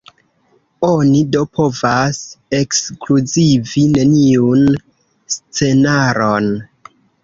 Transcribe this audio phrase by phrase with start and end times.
[0.87, 2.23] Oni do povas
[2.61, 4.69] ekskluzivi neniun
[5.39, 6.55] scenaron.